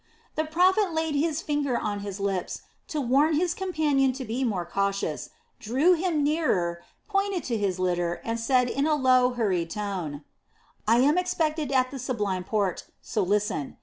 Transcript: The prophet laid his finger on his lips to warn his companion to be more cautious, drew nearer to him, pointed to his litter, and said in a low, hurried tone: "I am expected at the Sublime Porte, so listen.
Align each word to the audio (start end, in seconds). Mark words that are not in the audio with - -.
The 0.33 0.45
prophet 0.45 0.93
laid 0.95 1.13
his 1.13 1.43
finger 1.43 1.77
on 1.77 1.99
his 1.99 2.19
lips 2.19 2.63
to 2.87 2.99
warn 2.99 3.35
his 3.35 3.53
companion 3.53 4.13
to 4.13 4.25
be 4.25 4.43
more 4.43 4.65
cautious, 4.65 5.29
drew 5.59 5.95
nearer 5.95 6.77
to 6.77 6.81
him, 6.81 6.85
pointed 7.07 7.43
to 7.43 7.55
his 7.59 7.77
litter, 7.77 8.19
and 8.23 8.39
said 8.39 8.67
in 8.67 8.87
a 8.87 8.95
low, 8.95 9.33
hurried 9.33 9.69
tone: 9.69 10.23
"I 10.87 11.01
am 11.01 11.19
expected 11.19 11.71
at 11.71 11.91
the 11.91 11.99
Sublime 11.99 12.43
Porte, 12.43 12.85
so 13.03 13.21
listen. 13.21 13.77